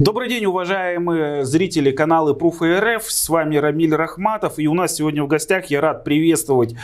[0.00, 3.04] Добрый день, уважаемые зрители канала Proof РФ.
[3.04, 4.58] С вами Рамиль Рахматов.
[4.58, 6.74] И у нас сегодня в гостях я рад приветствовать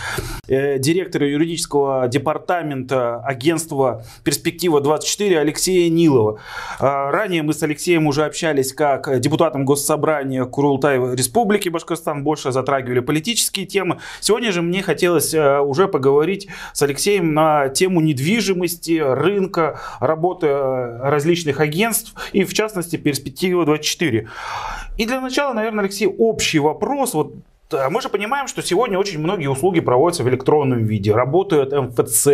[0.48, 6.40] э, директора юридического департамента агентства «Перспектива-24» Алексея Нилова.
[6.78, 12.22] Э, ранее мы с Алексеем уже общались как депутатом Госсобрания Курултай Республики Башкортостан.
[12.22, 13.98] Больше затрагивали политические темы.
[14.20, 20.98] Сегодня же мне хотелось э, уже поговорить с Алексеем на тему недвижимости, рынка, работы э,
[21.08, 24.26] различных агентств и в частности перспектива 24.
[24.98, 27.14] И для начала, наверное, Алексей, общий вопрос.
[27.14, 27.34] Вот
[27.70, 32.28] э, мы же понимаем, что сегодня очень многие услуги проводятся в электронном виде, работают МФЦ.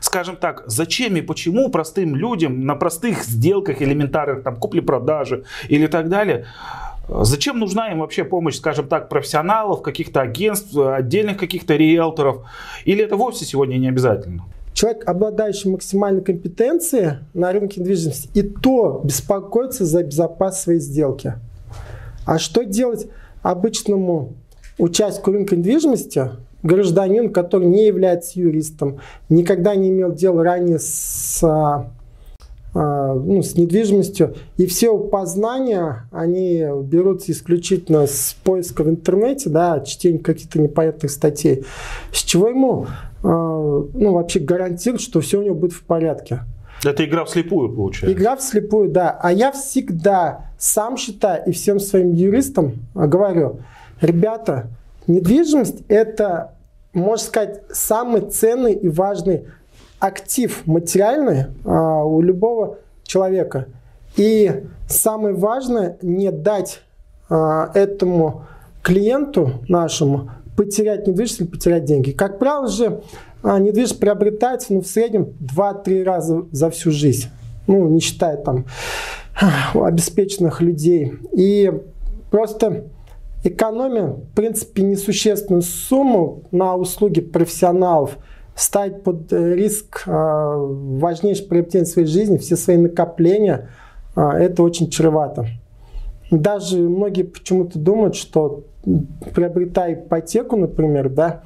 [0.00, 6.08] Скажем так, зачем и почему простым людям на простых сделках элементарных, там, купли-продажи или так
[6.08, 6.46] далее,
[7.10, 12.46] Зачем нужна им вообще помощь, скажем так, профессионалов, каких-то агентств, отдельных каких-то риэлторов?
[12.84, 14.44] Или это вовсе сегодня не обязательно?
[14.78, 21.34] Человек, обладающий максимальной компетенцией на рынке недвижимости, и то беспокоится за безопасность своей сделки.
[22.24, 23.08] А что делать
[23.42, 24.34] обычному
[24.78, 26.30] участнику рынка недвижимости,
[26.62, 31.90] гражданину, который не является юристом, никогда не имел дела ранее с, а,
[32.72, 39.80] а, ну, с недвижимостью, и все познания, они берутся исключительно с поиска в интернете, да,
[39.80, 41.64] чтения каких-то непонятных статей,
[42.12, 42.86] с чего ему
[43.22, 46.40] ну, вообще гарантирует, что все у него будет в порядке.
[46.84, 48.16] Это игра вслепую, получается.
[48.16, 49.18] Игра вслепую, да.
[49.20, 53.60] А я всегда сам считаю и всем своим юристам говорю,
[54.00, 54.68] ребята,
[55.06, 56.54] недвижимость это,
[56.92, 59.46] можно сказать, самый ценный и важный
[59.98, 63.66] актив материальный а, у любого человека.
[64.16, 66.82] И самое важное не дать
[67.28, 68.44] а, этому
[68.82, 72.10] клиенту нашему потерять недвижимость или потерять деньги.
[72.10, 73.00] Как правило же,
[73.44, 77.28] а, недвижимость приобретается ну, в среднем 2-3 раза за всю жизнь.
[77.68, 78.64] Ну, не считая там
[79.74, 81.12] обеспеченных людей.
[81.32, 81.72] И
[82.32, 82.86] просто
[83.44, 88.18] экономия, в принципе, несущественную сумму на услуги профессионалов
[88.56, 93.70] ставить под риск э, важнейшее приобретение своей жизни, все свои накопления,
[94.16, 95.46] э, это очень чревато.
[96.30, 98.64] Даже многие почему-то думают, что
[99.34, 101.42] приобретая ипотеку, например, да,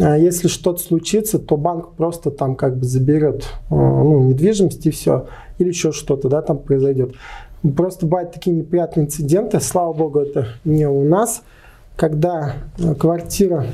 [0.00, 4.90] а если что-то случится, то банк просто там как бы заберет а, ну, недвижимость и
[4.90, 5.26] все,
[5.58, 7.14] или еще что-то, да, там произойдет.
[7.76, 11.42] Просто бывают такие неприятные инциденты, слава богу, это не у нас,
[11.96, 13.66] когда а, квартира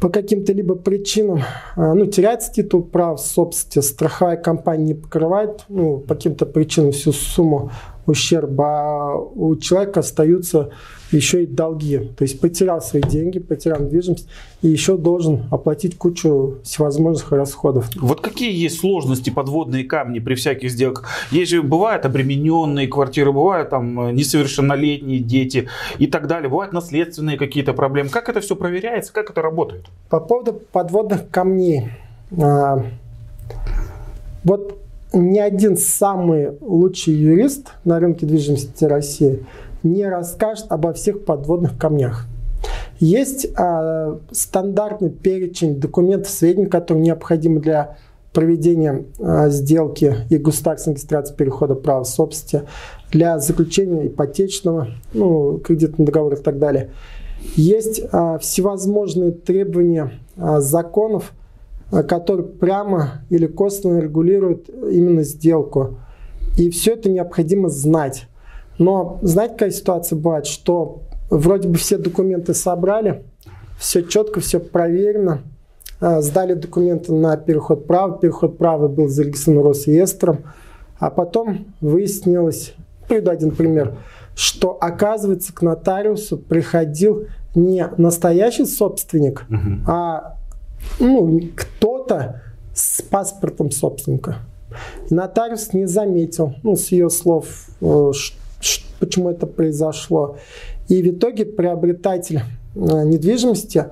[0.00, 1.42] по каким-то либо причинам
[1.74, 7.72] ну, теряется титул прав собственности, страховая компания не покрывает ну, по каким-то причинам всю сумму
[8.08, 10.70] ущерба, а у человека остаются
[11.10, 11.98] еще и долги.
[12.16, 14.28] То есть потерял свои деньги, потерял недвижимость
[14.62, 17.88] и еще должен оплатить кучу всевозможных расходов.
[17.96, 21.08] Вот какие есть сложности, подводные камни при всяких сделках?
[21.30, 26.48] Есть же, бывают обремененные квартиры, бывают там несовершеннолетние дети и так далее.
[26.48, 28.10] Бывают наследственные какие-то проблемы.
[28.10, 29.86] Как это все проверяется, как это работает?
[30.08, 31.90] По поводу подводных камней.
[32.40, 32.84] А,
[34.44, 34.78] вот
[35.12, 39.46] ни один самый лучший юрист на рынке недвижимости России
[39.82, 42.26] не расскажет обо всех подводных камнях.
[43.00, 47.96] Есть э, стандартный перечень документов, сведений, которые необходимы для
[48.32, 52.68] проведения э, сделки и государственной регистрации перехода права собственности,
[53.10, 56.90] для заключения ипотечного, ну, кредитного договора и так далее.
[57.54, 61.32] Есть э, всевозможные требования э, законов,
[61.90, 65.96] который прямо или косвенно регулирует именно сделку.
[66.56, 68.26] И все это необходимо знать.
[68.78, 73.24] Но знаете, какая ситуация бывает, что вроде бы все документы собрали,
[73.78, 75.42] все четко, все проверено,
[76.00, 80.38] э, сдали документы на переход права, переход права был зарегистрирован Росреестром,
[80.98, 82.74] а потом выяснилось,
[83.08, 83.96] приведу один пример,
[84.34, 87.24] что оказывается к нотариусу приходил
[87.54, 89.82] не настоящий собственник, угу.
[89.86, 90.37] а
[90.98, 92.42] ну, кто-то
[92.74, 94.36] с паспортом собственника.
[95.10, 98.12] Нотариус не заметил, ну, с ее слов, э,
[99.00, 100.36] почему это произошло.
[100.88, 102.40] И в итоге приобретатель
[102.74, 103.86] э, недвижимости,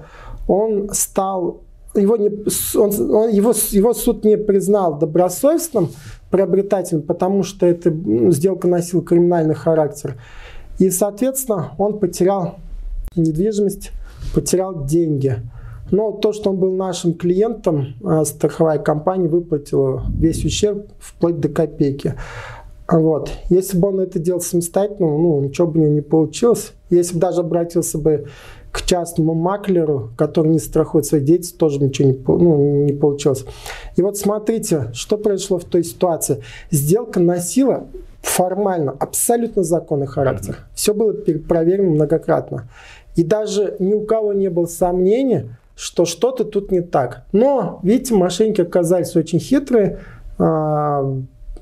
[0.49, 1.63] он стал,
[1.95, 2.29] его, не,
[2.77, 5.91] он, он, его, его суд не признал добросовестным
[6.31, 7.95] приобретателем, потому что эта
[8.31, 10.17] сделка носила криминальный характер.
[10.79, 12.57] И, соответственно, он потерял
[13.17, 13.93] недвижимость,
[14.35, 15.37] потерял деньги.
[15.91, 21.49] Но то, что он был нашим клиентом, а, страховая компания выплатила весь ущерб вплоть до
[21.49, 22.15] копейки.
[22.89, 23.31] Вот.
[23.49, 26.73] Если бы он это делал самостоятельно, ну, ничего бы у него не получилось.
[26.91, 28.27] Если бы даже обратился бы
[28.71, 33.45] к частному маклеру, который не страхует свои деятельность, тоже ничего не, ну, не получилось.
[33.97, 36.43] И вот смотрите, что произошло в той ситуации.
[36.71, 37.87] Сделка носила
[38.21, 40.59] формально абсолютно законный характер.
[40.75, 42.69] Все было проверено многократно.
[43.15, 45.45] И даже ни у кого не было сомнений,
[45.77, 47.27] что что-то тут не так.
[47.33, 50.01] Но, видите, мошенники оказались очень хитрые.
[50.39, 51.05] А,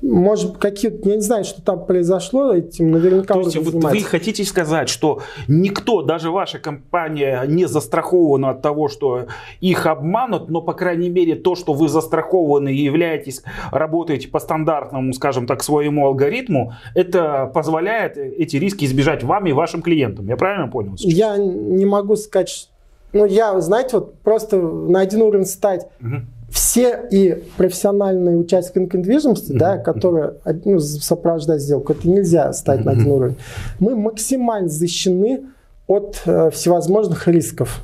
[0.01, 4.43] может, какие-то, я не знаю, что там произошло, этим наверняка То есть вот вы хотите
[4.43, 9.27] сказать, что никто, даже ваша компания, не застрахована от того, что
[9.61, 15.11] их обманут, но, по крайней мере, то, что вы застрахованы и являетесь, работаете по стандартному,
[15.13, 20.27] скажем так, своему алгоритму, это позволяет эти риски избежать вам и вашим клиентам.
[20.27, 20.97] Я правильно понял?
[20.97, 21.13] Сейчас?
[21.13, 22.69] Я не могу сказать,
[23.15, 25.87] ну, я, знаете, вот просто на один уровень стать.
[26.01, 26.21] Угу
[26.55, 29.57] все и профессиональные участники рынка недвижимости, mm-hmm.
[29.57, 32.85] да, которые ну, сопровождают сделку, это нельзя ставить mm-hmm.
[32.85, 33.35] на один уровень.
[33.79, 35.41] Мы максимально защищены
[35.87, 37.83] от э, всевозможных рисков.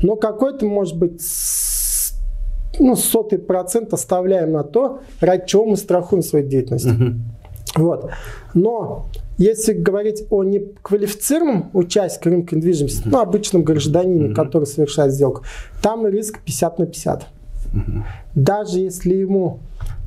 [0.00, 1.20] Но какой-то, может быть,
[2.78, 6.86] ну, сотый процент оставляем на то, ради чего мы страхуем свою деятельность.
[6.86, 7.14] Mm-hmm.
[7.76, 8.10] Вот.
[8.54, 9.06] Но
[9.36, 13.10] если говорить о неквалифицированном участнике рынка недвижимости, mm-hmm.
[13.10, 14.34] ну, обычном гражданине, mm-hmm.
[14.34, 15.42] который совершает сделку,
[15.82, 17.26] там риск 50 на 50.
[18.34, 19.60] Даже если ему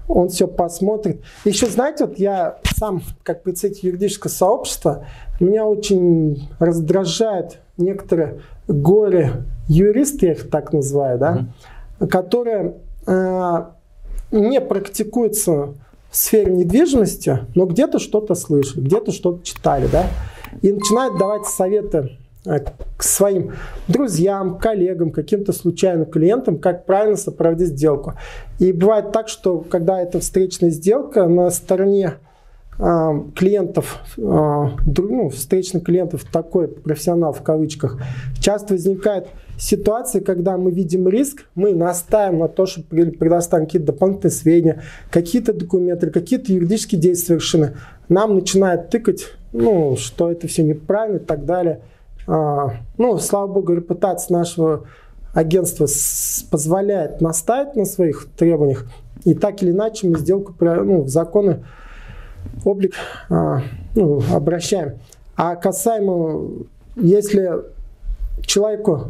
[0.08, 1.22] он все посмотрит.
[1.46, 5.06] Еще, знаете, вот я сам, как представитель юридического сообщества,
[5.40, 11.48] меня очень раздражают некоторые горе-юристы, я их так называю, да,
[12.00, 12.08] mm-hmm.
[12.08, 12.76] которые
[13.08, 13.66] э,
[14.32, 15.76] не практикуются
[16.12, 20.06] в сфере недвижимости, но где-то что-то слышали, где-то что-то читали, да,
[20.62, 22.12] и начинают давать советы
[22.44, 22.58] Э,
[22.98, 23.52] к своим
[23.88, 28.14] друзьям, коллегам, каким-то случайным клиентам, как правильно сопроводить сделку.
[28.60, 32.16] И бывает так, что когда это встречная сделка, на стороне
[32.80, 38.00] э, клиентов, э, ну, встречных клиентов, такой профессионал в кавычках,
[38.40, 39.28] часто возникает
[39.62, 44.82] ситуация, когда мы видим риск, мы настаиваем на то, чтобы предоставим какие-то дополнительные сведения,
[45.12, 47.78] какие-то документы, какие-то юридические действия совершены.
[48.10, 51.82] Нам начинает тыкать, ну, что это все неправильно и так далее.
[52.28, 54.86] А, ну, слава богу, репутация нашего
[55.34, 55.88] агентства
[56.50, 58.86] позволяет настаивать на своих требованиях.
[59.26, 61.64] И так или иначе мы сделку ну, в законы
[62.66, 62.96] облик
[63.30, 63.62] а,
[63.96, 64.94] ну, обращаем.
[65.36, 66.50] А касаемо,
[66.96, 67.62] если
[68.42, 69.10] человеку,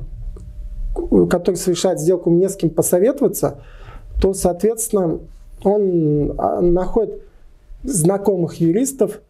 [1.30, 3.58] который совершает сделку, не с кем посоветоваться,
[4.22, 5.20] то, соответственно,
[5.64, 7.24] он а, находит
[7.84, 9.22] знакомых юристов,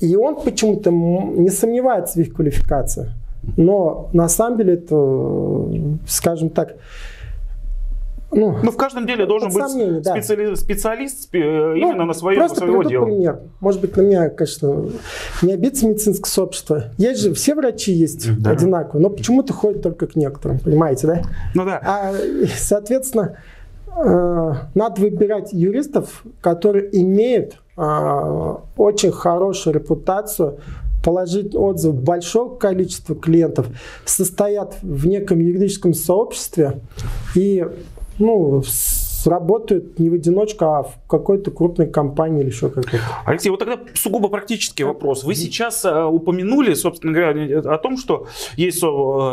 [0.00, 3.10] и он почему-то не сомневается в их квалификации.
[3.56, 5.68] Но на самом деле это,
[6.06, 6.76] скажем так,
[8.32, 10.46] ну, ну, в каждом деле должен быть сомнений, специали...
[10.46, 10.56] да.
[10.56, 13.04] специалист э, ну, именно на своем просто своего дела.
[13.04, 13.40] пример.
[13.60, 14.88] Может быть, на меня, конечно,
[15.42, 16.84] не обидится медицинское сообщество.
[16.96, 18.50] Есть же, все врачи есть да.
[18.50, 21.22] одинаковые, но почему-то ходят только к некоторым, понимаете, да?
[21.54, 21.80] Ну да.
[21.84, 22.12] А,
[22.56, 23.36] соответственно,
[23.94, 30.58] э, надо выбирать юристов, которые имеют э, очень хорошую репутацию
[31.04, 33.66] положить отзыв большого количества клиентов,
[34.04, 36.80] состоят в неком юридическом сообществе
[37.34, 37.66] и
[38.18, 38.62] ну,
[39.26, 42.98] работают не в одиночку, а в какой-то крупной компании или еще какой-то.
[43.24, 45.24] Алексей, вот тогда сугубо практический вопрос.
[45.24, 48.26] Вы сейчас э, упомянули, собственно говоря, о том, что
[48.56, 48.86] есть э,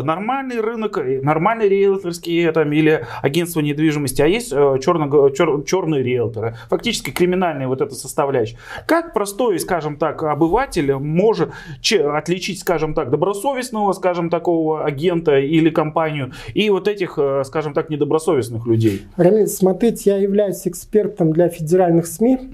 [0.03, 6.55] нормальный рынок, нормальные риэлторские там, или агентство недвижимости, а есть черно, чер, черные риэлторы.
[6.69, 8.57] Фактически криминальная вот эта составляющая.
[8.85, 11.51] Как простой, скажем так, обыватель может
[11.91, 17.89] отличить, скажем так, добросовестного, скажем, такого агента или компанию и вот этих, э, скажем так,
[17.89, 19.03] недобросовестных людей?
[19.17, 22.49] Рамиль, смотри, смотрите, я являюсь экспертом для федеральных СМИ.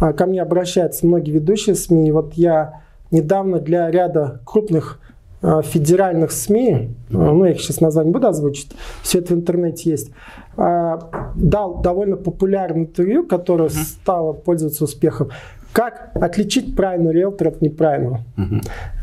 [0.00, 2.08] А, ко мне обращаются многие ведущие СМИ.
[2.08, 4.98] И вот я недавно для ряда крупных
[5.40, 9.90] а, федеральных СМИ, а, ну я их сейчас название буду озвучить, все это в интернете
[9.90, 10.10] есть,
[10.56, 15.30] дал довольно популярное интервью, которое стало пользоваться успехом.
[15.72, 18.20] Как отличить правильный риэлтор от неправильного?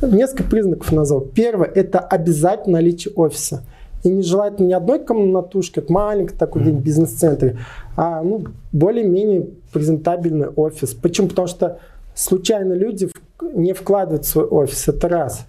[0.01, 1.21] Несколько признаков назвал.
[1.21, 3.63] Первое– это обязательно наличие офиса.
[4.03, 6.81] И не желательно не одной комнатушки, от маленькой такой mm-hmm.
[6.81, 7.57] бизнес-центре,
[7.95, 10.93] а ну, более-менее презентабельный офис.
[10.93, 11.27] Почему?
[11.27, 11.79] Потому что
[12.15, 13.09] случайно люди
[13.53, 15.45] не вкладывают в свой офис, это раз.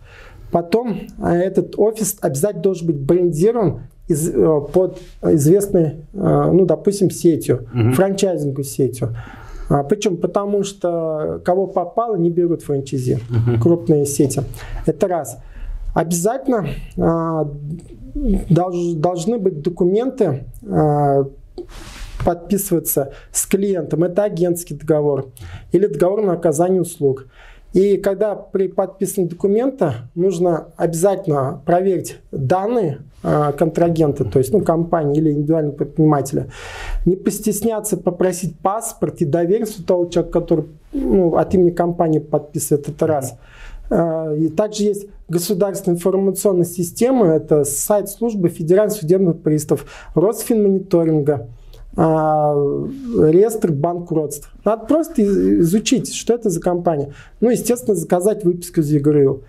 [0.51, 7.11] Потом а, этот офис обязательно должен быть брендирован из, э, под известной, э, ну, допустим,
[7.11, 7.93] сетью, mm-hmm.
[7.93, 9.17] франчайзинговой сетью.
[9.73, 10.17] А, Почему?
[10.17, 13.61] Потому что кого попало, не берут франчайзи, uh-huh.
[13.61, 14.43] крупные сети.
[14.85, 15.39] Это раз.
[15.95, 16.67] Обязательно
[16.99, 17.49] а,
[18.15, 21.27] долж, должны быть документы, а,
[22.25, 24.05] подписываться с клиентом.
[24.05, 25.27] Это агентский договор
[25.73, 27.27] или договор на оказание услуг.
[27.73, 35.19] И когда при подписании документа нужно обязательно проверить данные э, контрагента, то есть ну, компании
[35.19, 36.49] или индивидуального предпринимателя,
[37.07, 42.91] не постесняться попросить паспорт и доверенность у того человека, который ну, от имени компании подписывает
[42.91, 43.33] это раз.
[43.33, 43.37] Э,
[43.91, 51.49] и также есть государственная информационная система, это сайт службы федеральных судебных приставов, Росфинмониторинга,
[51.97, 54.51] а, реестр банкротств.
[54.65, 55.23] Надо просто
[55.61, 57.13] изучить, что это за компания.
[57.41, 59.43] Ну, естественно, заказать выписку из ЕГРЮ.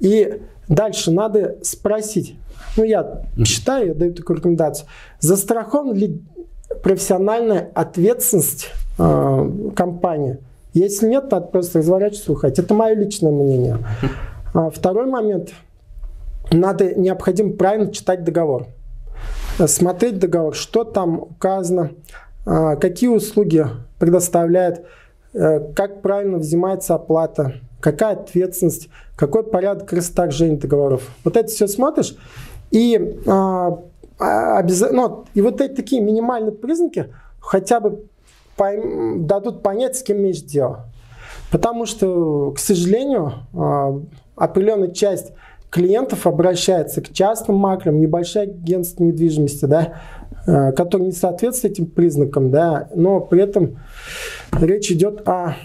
[0.00, 2.36] И дальше надо спросить,
[2.76, 4.88] ну, я считаю, я даю такую рекомендацию,
[5.20, 6.22] застрахована ли
[6.82, 8.68] профессиональная ответственность
[8.98, 10.38] э, компании?
[10.72, 12.58] Если нет, надо просто разворачиваться уходить.
[12.58, 13.78] Это мое личное мнение.
[14.54, 15.50] А второй момент.
[16.52, 18.66] Надо необходимо правильно читать договор
[19.66, 21.92] смотреть договор, что там указано,
[22.46, 23.66] а, какие услуги
[23.98, 24.86] предоставляет,
[25.34, 31.02] э, как правильно взимается оплата, какая ответственность, какой порядок расторжения договоров.
[31.24, 32.16] Вот это все смотришь,
[32.70, 33.78] и, а,
[34.18, 38.04] обязательно, ну, и вот эти такие минимальные признаки хотя бы
[38.60, 40.84] пойм, дадут понять, с кем имеешь дело.
[41.50, 43.32] Потому что, к сожалению,
[44.36, 45.32] определенная часть
[45.70, 49.94] клиентов обращается к частным маклерам, небольшое агентство недвижимости, да,
[50.46, 53.78] э, которые не соответствуют этим признакам, да, но при этом
[54.52, 55.56] речь идет о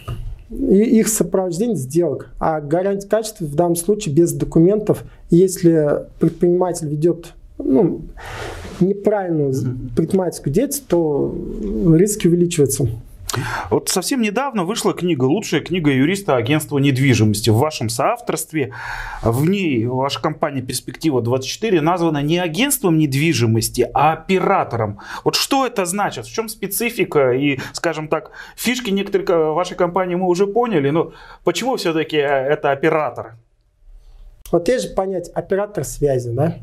[0.50, 8.02] их сопровождении сделок, а гарантия качества в данном случае без документов, если предприниматель ведет ну,
[8.80, 9.54] неправильную
[9.96, 11.34] предпринимательскую деятельность, то
[11.96, 12.88] риски увеличиваются.
[13.70, 18.74] Вот совсем недавно вышла книга, лучшая книга юриста агентства недвижимости в вашем соавторстве.
[19.22, 25.00] В ней ваша компания «Перспектива 24» названа не агентством недвижимости, а оператором.
[25.24, 26.26] Вот что это значит?
[26.26, 31.12] В чем специфика и, скажем так, фишки некоторых вашей компании мы уже поняли, но
[31.44, 33.36] почему все-таки это оператор?
[34.52, 36.58] Вот есть же понять оператор связи, да?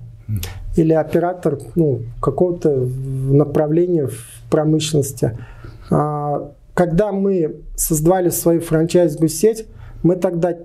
[0.76, 5.38] Или оператор ну, какого-то направления в промышленности.
[5.90, 9.66] А, когда мы создавали свою франчайзовую сеть,
[10.02, 10.56] мы тогда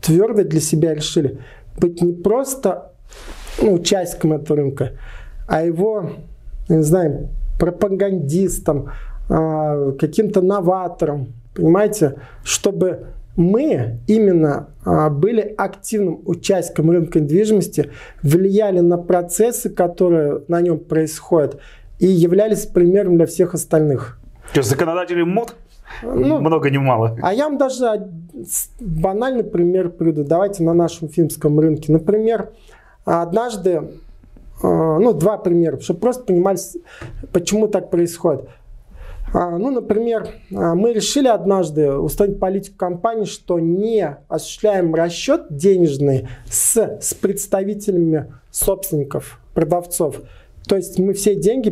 [0.00, 1.38] твердо для себя решили
[1.78, 2.92] быть не просто
[3.60, 4.92] ну, участником этого рынка,
[5.46, 6.10] а его,
[6.68, 7.28] не знаю,
[7.58, 8.90] пропагандистом,
[9.28, 13.06] а, каким-то новатором, понимаете, чтобы
[13.36, 17.90] мы именно а, были активным участником рынка недвижимости,
[18.22, 21.58] влияли на процессы, которые на нем происходят,
[21.98, 24.18] и являлись примером для всех остальных.
[24.52, 25.56] То есть законодатели МОД
[26.02, 27.16] ну, много не мало.
[27.22, 28.10] А я вам даже
[28.80, 30.24] банальный пример приведу.
[30.24, 31.92] Давайте на нашем финском рынке.
[31.92, 32.50] Например,
[33.04, 33.90] однажды,
[34.62, 36.58] а, ну, два примера, чтобы просто понимали,
[37.32, 38.48] почему так происходит.
[39.34, 46.28] А, ну, например, а, мы решили однажды установить политику компании, что не осуществляем расчет денежный
[46.48, 50.22] с, с представителями собственников, продавцов.
[50.68, 51.70] То есть мы все деньги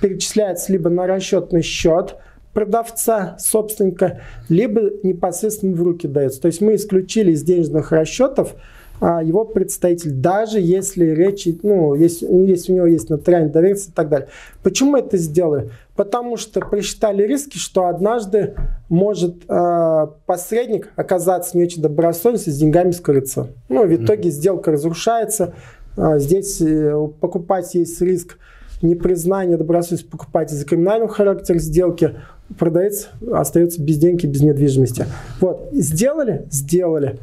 [0.00, 2.16] перечисляются либо на расчетный счет
[2.54, 6.40] продавца, собственника, либо непосредственно в руки дается.
[6.40, 8.54] То есть мы исключили из денежных расчетов
[9.00, 14.08] его представитель, даже если речь, ну, если, если у него есть нотариальная доверенность и так
[14.08, 14.28] далее.
[14.62, 15.70] Почему мы это сделали?
[15.96, 18.54] Потому что просчитали риски, что однажды
[18.88, 23.48] может э, посредник оказаться не очень добросовестным, с деньгами скрыться.
[23.68, 25.54] Ну, в итоге сделка разрушается,
[25.96, 28.38] а, здесь э, у покупателя есть риск
[28.82, 32.14] непризнания добросовестности покупателя за криминальным характером сделки,
[32.58, 35.06] продавец остается без денег, без недвижимости.
[35.40, 36.46] Вот, сделали?
[36.50, 37.18] Сделали.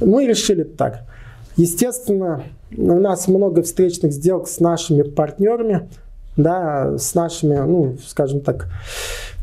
[0.00, 1.07] Мы решили так.
[1.58, 5.88] Естественно, у нас много встречных сделок с нашими партнерами,
[6.36, 8.68] да, с нашими, ну, скажем так,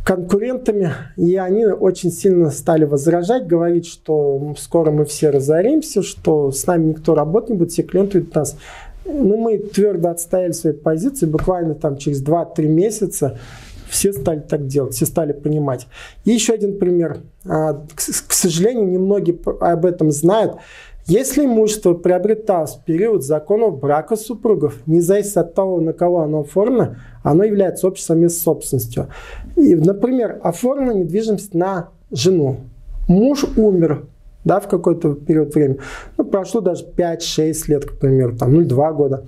[0.05, 6.65] конкурентами, и они очень сильно стали возражать, говорить, что скоро мы все разоримся, что с
[6.65, 8.55] нами никто работать не будет, все клиенты у нас.
[9.03, 13.37] Ну, мы твердо отстояли свои позиции, буквально там через 2-3 месяца
[13.89, 15.87] все стали так делать, все стали понимать.
[16.23, 17.17] И еще один пример.
[17.45, 20.57] А, к сожалению, немногие об этом знают.
[21.07, 26.39] Если имущество приобреталось в период законного брака супругов, не зависит от того, на кого оно
[26.39, 29.07] оформлено, оно является общей собственностью.
[29.55, 32.57] И, например, оформлена недвижимость на жену.
[33.07, 34.07] Муж умер
[34.43, 35.79] да, в какой-то период времени.
[36.17, 39.25] Ну, прошло даже 5-6 лет, к примеру, там, ну, 2 года.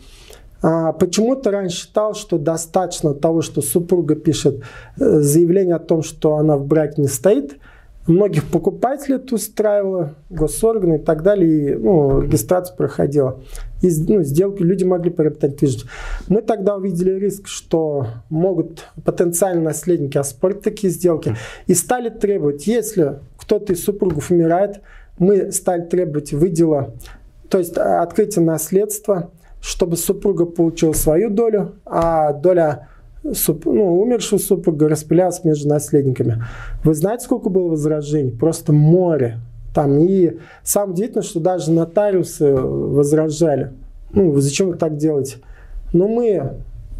[0.63, 4.63] А почему-то раньше считал, что достаточно того, что супруга пишет
[4.99, 7.57] э, заявление о том, что она в браке не стоит–
[8.07, 11.71] Многих покупателей это устраивало, госорганы и так далее.
[11.71, 13.41] И, ну, регистрация проходила.
[13.81, 15.89] И ну, сделки люди могли приобретать недвижимость.
[16.29, 21.35] Мы тогда увидели риск, что могут потенциальные наследники оспорить такие сделки.
[21.67, 24.81] И стали требовать, если кто-то из супругов умирает,
[25.19, 26.93] мы стали требовать выдела,
[27.49, 32.89] то есть открытия наследства, чтобы супруга получила свою долю, а доля
[33.33, 36.43] суп, ну, умершего супруга распылялась между наследниками.
[36.83, 38.31] Вы знаете, сколько было возражений?
[38.31, 39.39] Просто море.
[39.73, 39.99] Там.
[39.99, 43.73] И самое удивительное, что даже нотариусы возражали.
[44.11, 45.37] Ну, зачем вы так делаете?
[45.93, 46.53] Но мы...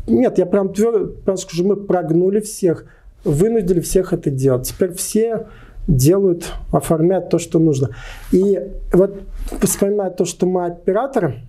[0.07, 2.85] Нет, я прям твердо скажу, мы прогнули всех,
[3.23, 4.67] вынудили всех это делать.
[4.67, 5.47] Теперь все
[5.87, 7.89] делают, оформляют то, что нужно.
[8.31, 8.61] И
[8.93, 9.21] вот
[9.61, 11.41] вспоминая то, что мы операторы,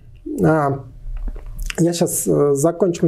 [0.43, 0.83] а,
[1.77, 3.07] я сейчас э, закончу.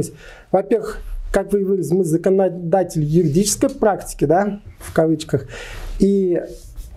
[0.50, 1.00] Во-первых,
[1.32, 5.46] как вы выразились, мы законодатель юридической практики, да, в кавычках.
[5.98, 6.40] И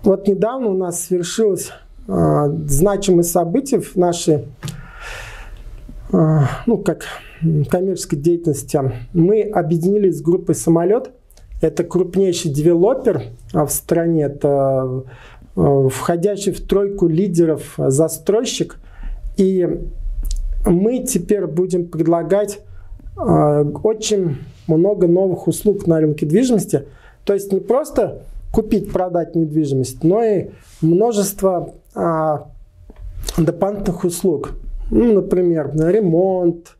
[0.04, 1.70] вот недавно у нас свершилось
[2.06, 4.44] э, значимое событие в нашей,
[6.12, 7.06] э, ну, как
[7.70, 8.78] коммерческой деятельности.
[9.14, 11.10] Мы объединились с группой «Самолет».
[11.62, 13.22] Это крупнейший девелопер
[13.54, 14.24] в стране.
[14.24, 15.04] Это
[15.56, 18.76] э, входящий в тройку лидеров застройщик.
[19.38, 19.66] И
[20.66, 22.60] мы теперь будем предлагать
[23.16, 26.84] очень много новых услуг на рынке недвижимости.
[27.24, 32.38] То есть не просто купить, продать недвижимость, но и множество э,
[33.38, 34.52] дополнительных услуг.
[34.90, 36.76] Ну, например, ремонт,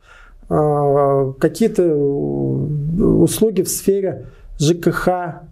[0.49, 4.27] э, какие-то услуги в сфере
[4.59, 5.09] ЖКХ,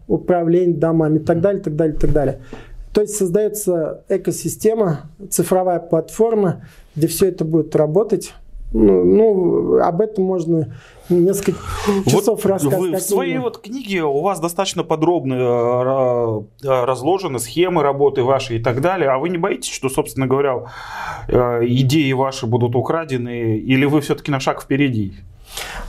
[0.08, 2.40] управления домами и так далее, так далее, так далее.
[2.94, 6.62] То есть создается экосистема, цифровая платформа,
[6.96, 8.34] где все это будет работать.
[8.78, 10.76] Ну, ну об этом можно
[11.08, 11.60] несколько
[12.06, 12.92] часов вот рассказывать.
[12.92, 18.58] Вы в своей вот книге у вас достаточно подробно э, э, разложены схемы работы вашей
[18.58, 19.10] и так далее.
[19.10, 20.66] А вы не боитесь, что, собственно говоря,
[21.30, 25.14] э, идеи ваши будут украдены, или вы все-таки на шаг впереди?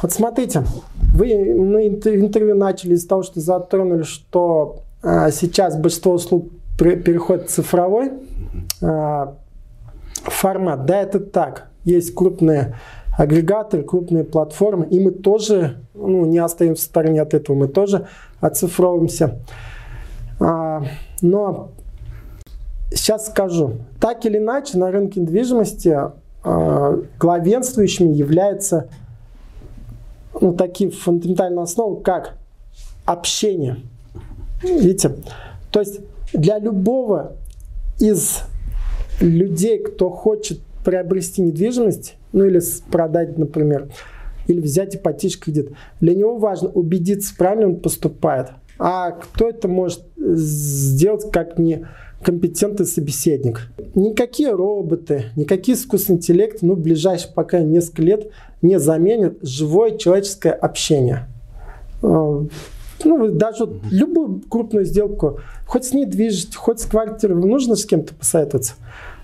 [0.01, 0.63] Вот смотрите,
[1.13, 8.13] вы, мы интервью начали с того, что затронули, что сейчас большинство услуг переход цифровой
[8.81, 9.35] а,
[10.25, 10.85] формат.
[10.85, 11.69] Да, это так.
[11.87, 12.75] Есть крупные
[13.17, 18.09] агрегаторы, крупные платформы, и мы тоже ну, не остаемся в стороне от этого, мы тоже
[18.41, 19.39] оцифровываемся.
[20.41, 20.85] А,
[21.23, 21.71] но
[22.91, 25.97] сейчас скажу, так или иначе на рынке недвижимости
[26.45, 28.89] а, главенствующими является
[30.41, 32.37] ну, такие фундаментальные основы, как
[33.05, 33.79] общение.
[34.61, 35.15] Видите?
[35.71, 36.01] То есть
[36.33, 37.35] для любого
[38.01, 38.41] из
[39.21, 43.89] людей, кто хочет приобрести недвижимость, ну или продать, например,
[44.47, 45.71] или взять ипотечный кредит,
[46.01, 48.51] для него важно убедиться, правильно он поступает.
[48.79, 51.89] А кто это может сделать, как не
[52.23, 53.63] компетентный собеседник?
[53.97, 58.31] Никакие роботы, никакие искусственный интеллект, ну, в ближайшие пока несколько лет
[58.63, 61.27] не заменят живое человеческое общение.
[62.01, 62.47] А,
[63.05, 68.75] ну, даже любую крупную сделку, хоть с недвижимостью, хоть с квартирой, нужно с кем-то посоветоваться.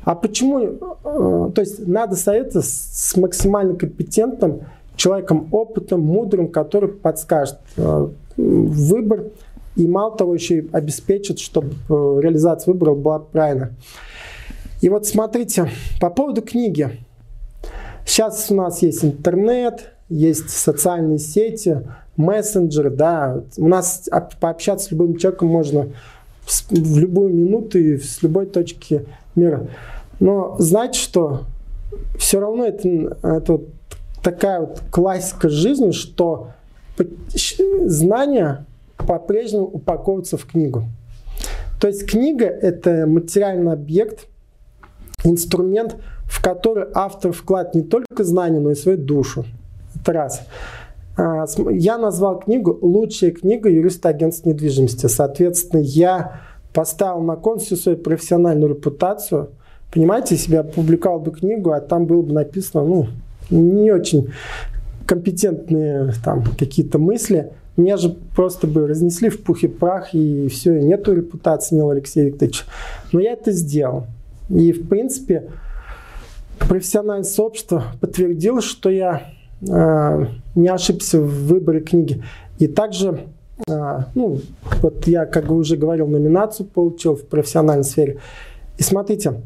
[0.05, 0.61] А почему?
[1.05, 4.63] Э, то есть надо советоваться с максимально компетентным
[4.97, 9.25] человеком, опытом, мудрым, который подскажет э, выбор
[9.77, 13.69] и мало того еще и обеспечит, чтобы э, реализация выбора была правильной.
[14.81, 16.91] И вот смотрите, по поводу книги.
[18.05, 21.83] Сейчас у нас есть интернет, есть социальные сети,
[22.17, 23.43] мессенджеры, да.
[23.57, 24.09] У нас
[24.41, 25.89] пообщаться с любым человеком можно
[26.71, 29.69] в любую минуту и с любой точки мира.
[30.21, 31.43] Но знаете что?
[32.17, 32.89] Все равно это,
[33.23, 33.69] это вот
[34.23, 36.49] такая вот классика жизни, что
[37.85, 38.65] знания
[38.97, 40.85] по-прежнему упаковываются в книгу.
[41.81, 44.29] То есть книга– это материальный объект,
[45.25, 49.45] инструмент, в который автор вкладывает не только знания, но и свою душу.
[50.01, 50.43] Это раз.
[51.17, 55.07] А, я назвал книгу «Лучшая книга юриста агентства недвижимости».
[55.07, 56.41] Соответственно, я
[56.73, 59.51] поставил на кон всю свою профессиональную репутацию.
[59.93, 63.09] Понимаете, если бы я публиковал бы книгу, а там было бы написано, ну,
[63.51, 64.33] не очень
[65.07, 70.79] компетентные там какие-то мысли, меня же просто бы разнесли в пух и прах, и все,
[70.81, 72.65] нету репутации Нила Алексея Викторовича.
[73.13, 74.07] Но я это сделал.
[74.51, 75.49] И, в принципе,
[76.59, 79.23] профессиональное сообщество подтвердило, что я
[79.67, 82.23] э, не ошибся в выборе книги.
[82.59, 83.21] И также,
[83.67, 84.41] э, ну,
[84.81, 88.19] вот я, как уже говорил, номинацию получил в профессиональной сфере.
[88.79, 89.41] И смотрите,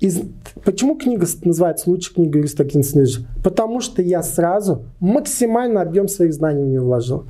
[0.00, 0.20] из,
[0.64, 3.22] почему книга называется «Лучшая книга юриста Кинснеджа»?
[3.42, 7.24] Потому что я сразу максимально объем своих знаний в нее вложил.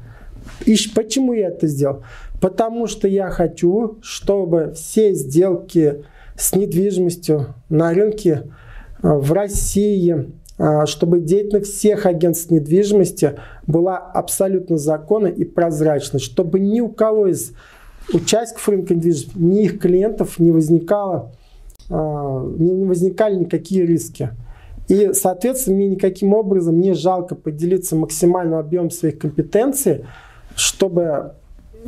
[0.67, 2.03] И почему я это сделал?
[2.41, 6.05] Потому что я хочу, чтобы все сделки
[6.37, 8.43] с недвижимостью на рынке
[9.03, 10.33] э, в России,
[10.87, 13.35] чтобы деятельность всех агентств недвижимости
[13.67, 17.53] была абсолютно законна и прозрачна, чтобы ни у кого из
[18.13, 21.33] участников рынка недвижимости, ни их клиентов не возникало,
[21.91, 24.31] а, не возникали никакие риски.
[24.89, 30.05] И, соответственно, мне никаким образом не жалко поделиться максимальным объемом своих компетенций,
[30.55, 31.33] чтобы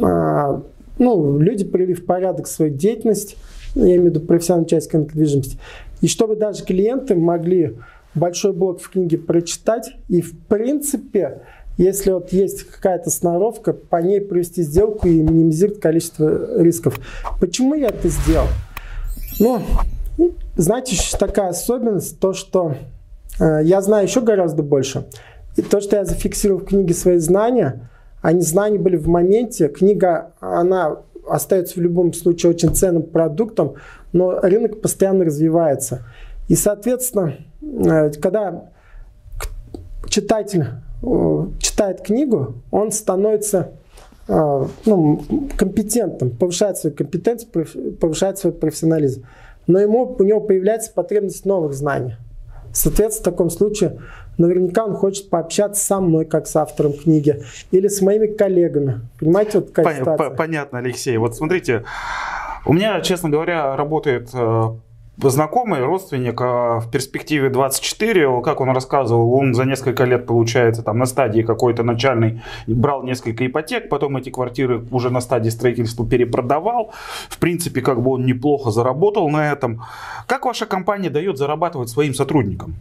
[0.02, 0.62] а,
[0.98, 3.36] ну, люди привели в порядок свою деятельность,
[3.74, 5.58] я имею в виду профессиональную часть недвижимости,
[6.00, 7.76] и чтобы даже клиенты могли
[8.16, 11.42] большой блок в книге прочитать и, в принципе,
[11.78, 16.98] если вот есть какая-то сноровка, по ней провести сделку и минимизировать количество рисков.
[17.38, 18.48] Почему я это сделал?
[19.38, 19.62] Ну,
[20.56, 22.76] знаете, такая особенность, то, что
[23.38, 25.06] э, я знаю еще гораздо больше.
[25.56, 27.90] И то, что я зафиксировал в книге свои знания,
[28.22, 29.68] они знания были в моменте.
[29.68, 30.96] Книга, она
[31.28, 33.74] остается в любом случае очень ценным продуктом,
[34.12, 36.04] но рынок постоянно развивается.
[36.48, 38.70] И, соответственно, э, когда
[40.08, 40.66] читатель
[41.02, 43.72] э, читает книгу, он становится
[44.28, 45.24] э, ну,
[45.56, 47.50] компетентным, повышает свою компетенцию,
[48.00, 49.26] повышает свой профессионализм.
[49.66, 52.16] Но ему, у него появляется потребность новых знаний.
[52.72, 53.98] Соответственно, в таком случае
[54.38, 59.00] наверняка он хочет пообщаться со мной, как с автором книги, или с моими коллегами.
[59.18, 60.30] Понимаете, вот какая Пон- ситуация?
[60.30, 61.16] Понятно, Алексей.
[61.16, 61.84] Вот смотрите,
[62.66, 64.30] у меня, честно говоря, работает
[65.22, 70.98] знакомый, родственник а, в перспективе 24, как он рассказывал, он за несколько лет, получается, там
[70.98, 76.92] на стадии какой-то начальной брал несколько ипотек, потом эти квартиры уже на стадии строительства перепродавал.
[77.28, 79.82] В принципе, как бы он неплохо заработал на этом.
[80.26, 82.74] Как ваша компания дает зарабатывать своим сотрудникам?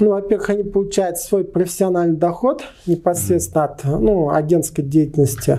[0.00, 5.58] Ну, во-первых, они получают свой профессиональный доход непосредственно от ну, агентской деятельности.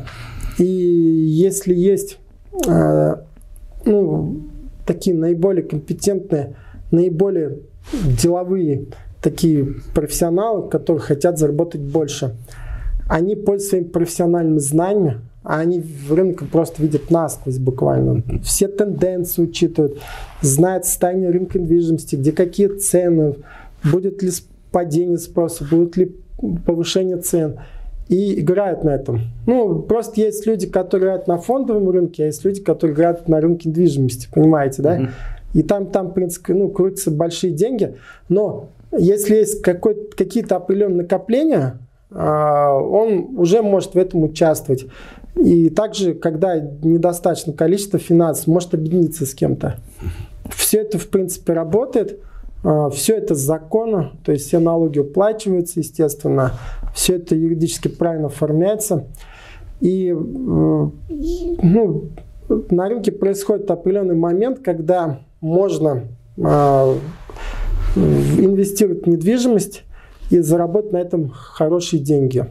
[0.58, 2.18] И если есть
[2.68, 3.16] э,
[3.86, 4.42] ну,
[4.86, 6.56] такие наиболее компетентные,
[6.92, 7.60] наиболее
[8.22, 8.86] деловые
[9.22, 12.36] такие профессионалы, которые хотят заработать больше.
[13.08, 18.24] Они пользуются своими профессиональными знаниями, а они в рынке просто видят насквозь буквально.
[18.44, 20.00] Все тенденции учитывают,
[20.42, 23.36] знают состояние рынка недвижимости, где какие цены,
[23.84, 24.32] будет ли
[24.72, 26.16] падение спроса, будет ли
[26.66, 27.60] повышение цен
[28.10, 29.22] и играют на этом.
[29.46, 33.40] Ну, просто есть люди, которые играют на фондовом рынке, а есть люди, которые играют на
[33.42, 35.00] рынке недвижимости, понимаете, да?
[35.00, 35.10] Mm-hmm.
[35.54, 37.96] И там, там, в принципе, ну, крутятся большие деньги,
[38.28, 41.80] но если есть какие-то определенные накопления,
[42.12, 44.86] а, он уже может в этом участвовать.
[45.36, 49.78] И также, когда недостаточно количества финансов, может объединиться с кем-то.
[50.52, 52.20] Все это, в принципе, работает.
[52.64, 56.54] А, все это законно, то есть все налоги уплачиваются, естественно
[56.94, 59.08] все это юридически правильно оформляется.
[59.82, 62.10] И э, ну,
[62.70, 66.04] на рынке происходит определенный момент, когда можно
[66.38, 66.42] э,
[67.96, 69.84] инвестировать в недвижимость
[70.30, 72.46] и заработать на этом хорошие деньги.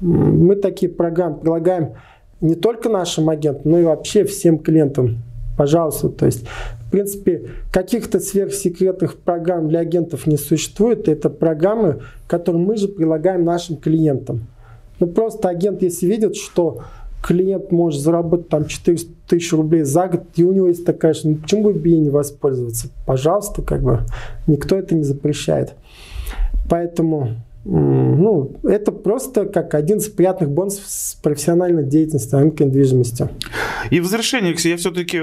[0.00, 1.94] Мы такие программы предлагаем
[2.40, 5.22] не только нашим агентам, но и вообще всем клиентам.
[5.56, 6.44] Пожалуйста, то есть
[6.96, 11.08] принципе, каких-то сверхсекретных программ для агентов не существует.
[11.08, 14.46] Это программы, которые мы же прилагаем нашим клиентам.
[14.98, 16.84] Ну, просто агент, если видит, что
[17.22, 21.34] клиент может заработать там 400 тысяч рублей за год, и у него есть такая, ну
[21.36, 22.88] почему бы ей не воспользоваться?
[23.04, 24.00] Пожалуйста, как бы
[24.46, 25.74] никто это не запрещает.
[26.70, 27.36] Поэтому
[27.68, 33.28] ну, это просто как один из приятных бонусов с профессиональной деятельности на рынке недвижимости.
[33.90, 35.20] И в завершение, я все-таки э,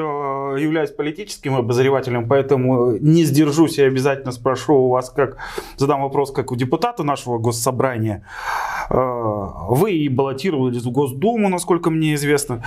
[0.60, 5.38] являюсь политическим обозревателем, поэтому не сдержусь и обязательно спрошу у вас, как
[5.78, 8.26] задам вопрос как у депутата нашего госсобрания.
[8.90, 8.96] Э,
[9.70, 12.62] вы и баллотировались в Госдуму, насколько мне известно.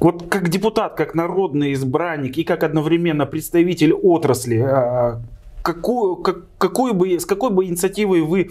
[0.00, 5.20] Вот как депутат, как народный избранник и как одновременно представитель отрасли, э,
[5.62, 8.50] какую, как, какую бы, с какой бы инициативой вы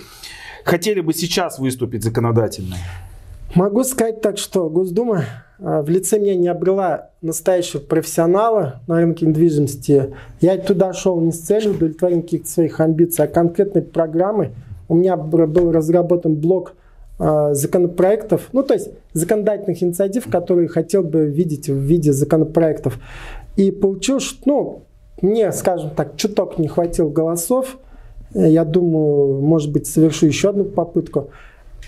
[0.64, 2.76] хотели бы сейчас выступить законодательно?
[3.54, 5.26] Могу сказать так, что Госдума
[5.60, 10.14] а, в лице меня не обрела настоящего профессионала на рынке недвижимости.
[10.40, 14.52] Я туда шел не с целью удовлетворения каких-то своих амбиций, а конкретной программы.
[14.88, 16.74] У меня был разработан блок
[17.20, 23.00] э, законопроектов, ну то есть законодательных инициатив, которые хотел бы видеть в виде законопроектов.
[23.58, 24.84] И получилось, ну,
[25.22, 27.78] мне, скажем так, чуток не хватило голосов.
[28.34, 31.30] Я думаю, может быть, совершу еще одну попытку.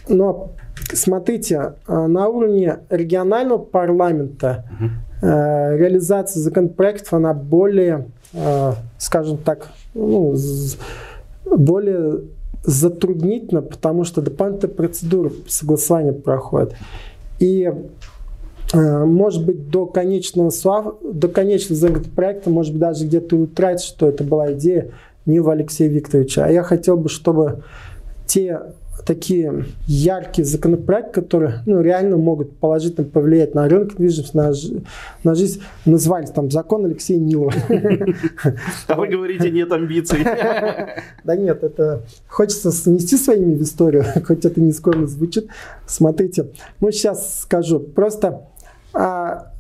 [0.10, 0.52] Но
[0.93, 4.89] смотрите, э, на уровне регионального парламента угу.
[5.22, 10.36] реализация законопроектов, она более, э, скажем так, ну,
[11.46, 12.22] более
[12.63, 16.74] затруднительна, потому что дополнительная процедура согласования проходит.
[17.39, 17.74] И Э,
[18.73, 20.51] может быть, до конечного,
[21.01, 24.91] до конечного законопроекта, может быть, даже где-то утратить, что это была идея
[25.25, 26.45] Нила Алексея Викторовича.
[26.45, 27.63] А я хотел бы, чтобы
[28.25, 28.59] те
[29.05, 34.53] такие яркие законопроекты, которые ну, реально могут положительно повлиять на рынок недвижимости, на,
[35.23, 35.62] на жизнь.
[35.86, 37.53] Назывались там закон Алексея Нилова.
[38.88, 40.19] А вы говорите, нет амбиций.
[41.23, 45.47] Да нет, это хочется снести своими в историю, хоть это не скоро звучит.
[45.86, 46.47] Смотрите,
[46.79, 47.79] ну сейчас скажу.
[47.79, 48.47] Просто
[48.93, 49.53] а,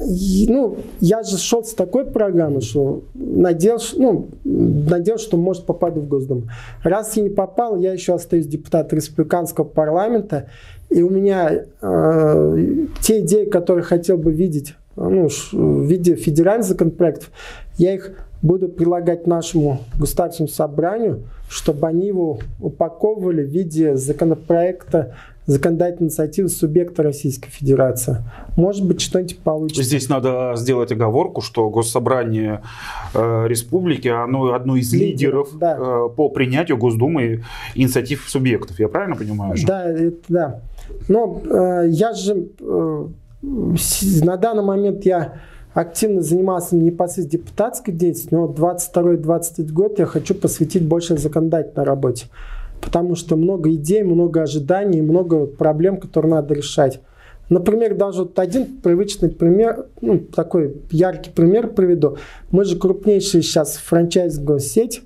[0.00, 6.08] ну, я же шел с такой программы, что надеялся, ну, надеялся, что может попаду в
[6.08, 6.42] Госдуму.
[6.82, 10.48] Раз я не попал, я еще остаюсь депутатом республиканского парламента,
[10.88, 17.30] и у меня э, те идеи, которые хотел бы видеть ну, в виде федеральных законопроектов,
[17.76, 25.14] я их буду прилагать нашему государственному собранию, чтобы они его упаковывали в виде законопроекта
[25.48, 28.18] законодательной инициативы субъекта Российской Федерации.
[28.56, 29.82] Может быть, что-нибудь получится.
[29.82, 32.60] Здесь надо сделать оговорку, что Госсобрание
[33.14, 35.76] э, Республики, оно одно из лидеров да.
[35.78, 38.78] э, по принятию Госдумы инициатив субъектов.
[38.78, 39.54] Я правильно понимаю?
[39.66, 40.60] Да, это, да.
[41.08, 43.06] Но э, я же э,
[44.22, 45.40] на данный момент я
[45.72, 52.26] активно занимался непосредственно депутатской деятельностью, но 22-23 год я хочу посвятить больше законодательной работе
[52.80, 57.00] потому что много идей, много ожиданий, много проблем, которые надо решать.
[57.48, 62.18] Например, даже вот один привычный пример, ну, такой яркий пример приведу.
[62.50, 65.02] Мы же крупнейшая сейчас франчайзинговая сеть,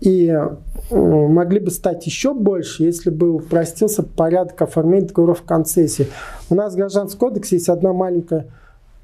[0.00, 6.08] и э, могли бы стать еще больше, если бы упростился порядок оформления договоров концессии.
[6.50, 8.46] У нас в Гражданском кодексе есть одна маленькая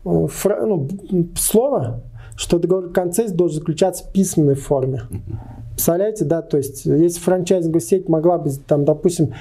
[0.05, 0.27] э,
[0.63, 0.89] ну,
[1.37, 2.03] слово,
[2.37, 5.03] что договор концессии должен заключаться в письменной форме.
[5.81, 9.33] Представляете, да, то есть если франчайзинговая сеть могла бы, там, допустим,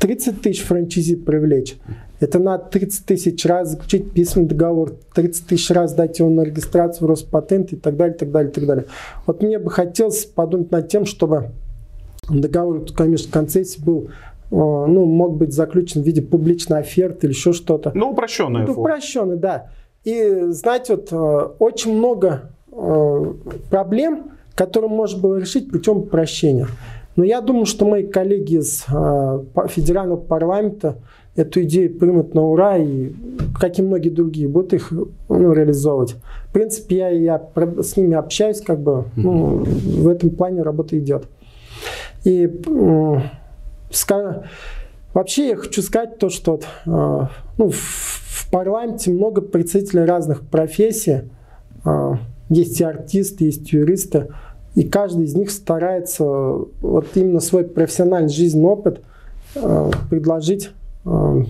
[0.00, 1.76] 30 тысяч франчайзи привлечь,
[2.18, 7.06] это надо 30 тысяч раз заключить письменный договор, 30 тысяч раз дать его на регистрацию
[7.06, 8.86] в Роспатент и так далее, так далее, так далее.
[9.26, 11.50] Вот мне бы хотелось подумать над тем, чтобы
[12.26, 14.08] договор, конечно, концессии был э,
[14.52, 17.92] ну, мог быть заключен в виде публичной оферты или еще что-то.
[17.94, 18.64] Ну, упрощенный.
[18.64, 19.68] Ну, упрощенный, да.
[20.04, 23.34] И, знаете, вот э, очень много э,
[23.68, 26.66] проблем, который можно было решить путем прощения.
[27.14, 30.96] Но я думаю, что мои коллеги из э, федерального парламента
[31.36, 33.12] эту идею примут на ура и,
[33.58, 36.16] как и многие другие, будут их ну, реализовывать.
[36.48, 37.48] В принципе, я, я
[37.82, 41.28] с ними общаюсь, как бы ну, в этом плане работа идет.
[42.24, 43.20] И э,
[45.14, 46.90] вообще я хочу сказать то, что э,
[47.58, 51.22] ну, в, в парламенте много представителей разных профессий.
[51.84, 52.14] Э,
[52.48, 54.28] есть и артисты, есть юристы.
[54.76, 59.00] И каждый из них старается вот именно свой профессиональный жизненный опыт
[59.54, 60.70] э, предложить
[61.04, 61.44] э,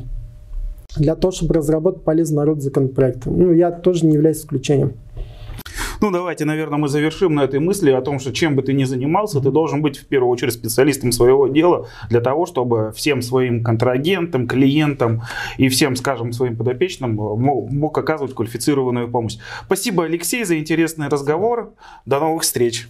[0.96, 3.26] для того, чтобы разработать полезный народ законопроект.
[3.26, 4.94] Ну, я тоже не являюсь исключением.
[6.00, 8.84] Ну, давайте, наверное, мы завершим на этой мысли о том, что чем бы ты ни
[8.84, 13.64] занимался, ты должен быть в первую очередь специалистом своего дела для того, чтобы всем своим
[13.64, 15.22] контрагентам, клиентам
[15.56, 19.38] и всем, скажем, своим подопечным мог оказывать квалифицированную помощь.
[19.64, 21.72] Спасибо, Алексей, за интересный разговор.
[22.04, 22.88] До новых встреч.